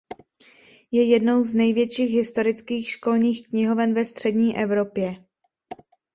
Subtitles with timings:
[0.91, 5.23] Je jednou z největších historických školních knihoven ve střední Evropě.